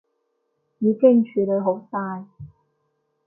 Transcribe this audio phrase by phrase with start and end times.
[0.79, 2.25] 已經處理好晒